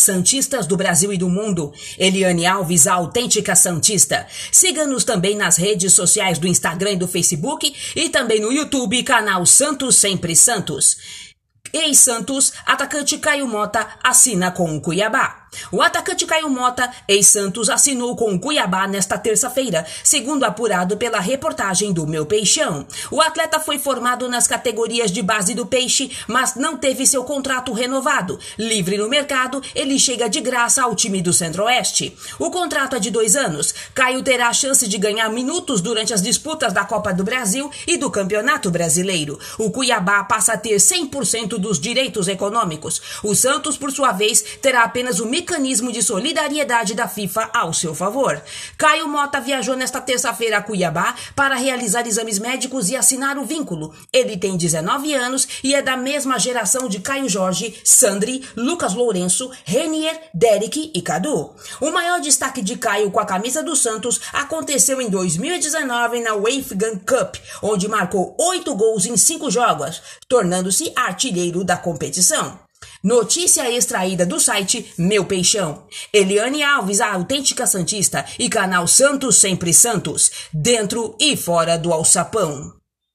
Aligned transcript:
Santistas 0.00 0.66
do 0.66 0.76
Brasil 0.76 1.12
e 1.12 1.18
do 1.18 1.28
mundo. 1.28 1.72
Eliane 1.98 2.46
Alves, 2.46 2.86
a 2.86 2.94
autêntica 2.94 3.54
Santista. 3.54 4.26
Siga-nos 4.50 5.04
também 5.04 5.36
nas 5.36 5.56
redes 5.56 5.92
sociais 5.92 6.38
do 6.38 6.46
Instagram 6.46 6.92
e 6.92 6.96
do 6.96 7.08
Facebook 7.08 7.72
e 7.94 8.08
também 8.08 8.40
no 8.40 8.52
YouTube, 8.52 9.02
canal 9.02 9.44
Santos 9.46 9.96
Sempre 9.96 10.34
Santos. 10.34 10.96
Ex-Santos, 11.72 12.52
atacante 12.66 13.18
Caio 13.18 13.46
Mota 13.46 13.86
assina 14.02 14.50
com 14.50 14.76
o 14.76 14.80
Cuiabá. 14.80 15.39
O 15.72 15.82
atacante 15.82 16.26
Caio 16.26 16.48
Mota, 16.48 16.90
ex-Santos, 17.08 17.68
assinou 17.68 18.16
com 18.16 18.34
o 18.34 18.40
Cuiabá 18.40 18.86
nesta 18.86 19.18
terça-feira, 19.18 19.86
segundo 20.02 20.44
apurado 20.44 20.96
pela 20.96 21.20
reportagem 21.20 21.92
do 21.92 22.06
Meu 22.06 22.26
Peixão. 22.26 22.86
O 23.10 23.20
atleta 23.20 23.60
foi 23.60 23.78
formado 23.78 24.28
nas 24.28 24.46
categorias 24.46 25.10
de 25.10 25.22
base 25.22 25.54
do 25.54 25.66
Peixe, 25.66 26.10
mas 26.26 26.54
não 26.54 26.76
teve 26.76 27.06
seu 27.06 27.24
contrato 27.24 27.72
renovado. 27.72 28.38
Livre 28.58 28.96
no 28.98 29.08
mercado, 29.08 29.62
ele 29.74 29.98
chega 29.98 30.28
de 30.28 30.40
graça 30.40 30.82
ao 30.82 30.94
time 30.94 31.22
do 31.22 31.32
Centro-Oeste. 31.32 32.16
O 32.38 32.50
contrato 32.50 32.96
é 32.96 32.98
de 32.98 33.10
dois 33.10 33.36
anos. 33.36 33.74
Caio 33.94 34.22
terá 34.22 34.48
a 34.48 34.52
chance 34.52 34.88
de 34.88 34.98
ganhar 34.98 35.28
minutos 35.30 35.80
durante 35.80 36.12
as 36.12 36.22
disputas 36.22 36.72
da 36.72 36.84
Copa 36.84 37.12
do 37.12 37.24
Brasil 37.24 37.70
e 37.86 37.96
do 37.96 38.10
Campeonato 38.10 38.70
Brasileiro. 38.70 39.38
O 39.58 39.70
Cuiabá 39.70 40.24
passa 40.24 40.54
a 40.54 40.58
ter 40.58 40.76
100% 40.76 41.58
dos 41.58 41.78
direitos 41.78 42.28
econômicos. 42.28 43.00
O 43.22 43.34
Santos, 43.34 43.76
por 43.76 43.90
sua 43.90 44.12
vez, 44.12 44.42
terá 44.60 44.82
apenas 44.82 45.20
o 45.20 45.26
mecanismo 45.40 45.90
de 45.90 46.02
solidariedade 46.02 46.94
da 46.94 47.08
FIFA 47.08 47.50
ao 47.54 47.72
seu 47.72 47.94
favor. 47.94 48.42
Caio 48.76 49.08
Mota 49.08 49.40
viajou 49.40 49.74
nesta 49.74 49.98
terça-feira 49.98 50.58
a 50.58 50.62
Cuiabá 50.62 51.14
para 51.34 51.54
realizar 51.54 52.06
exames 52.06 52.38
médicos 52.38 52.90
e 52.90 52.96
assinar 52.96 53.38
o 53.38 53.44
vínculo. 53.44 53.94
Ele 54.12 54.36
tem 54.36 54.58
19 54.58 55.14
anos 55.14 55.48
e 55.64 55.74
é 55.74 55.80
da 55.80 55.96
mesma 55.96 56.38
geração 56.38 56.88
de 56.88 57.00
Caio 57.00 57.26
Jorge, 57.26 57.80
Sandri, 57.82 58.46
Lucas 58.54 58.92
Lourenço, 58.92 59.50
Renier, 59.64 60.28
Derek 60.34 60.92
e 60.94 61.00
Cadu. 61.00 61.54
O 61.80 61.90
maior 61.90 62.20
destaque 62.20 62.60
de 62.60 62.76
Caio 62.76 63.10
com 63.10 63.18
a 63.18 63.24
camisa 63.24 63.62
do 63.62 63.74
Santos 63.74 64.20
aconteceu 64.34 65.00
em 65.00 65.08
2019 65.08 66.20
na 66.20 66.34
Wafegun 66.34 66.98
Cup, 66.98 67.36
onde 67.62 67.88
marcou 67.88 68.36
oito 68.38 68.74
gols 68.74 69.06
em 69.06 69.16
cinco 69.16 69.50
jogos, 69.50 70.02
tornando-se 70.28 70.92
artilheiro 70.94 71.64
da 71.64 71.78
competição. 71.78 72.69
Notícia 73.02 73.70
extraída 73.70 74.26
do 74.26 74.38
site 74.38 74.92
Meu 74.98 75.24
Peixão. 75.24 75.84
Eliane 76.12 76.62
Alves, 76.62 77.00
a 77.00 77.12
autêntica 77.14 77.66
Santista, 77.66 78.26
e 78.38 78.48
canal 78.48 78.86
Santos 78.86 79.36
Sempre 79.36 79.72
Santos, 79.72 80.30
dentro 80.52 81.16
e 81.18 81.34
fora 81.34 81.78
do 81.78 81.92
alçapão. 81.92 82.79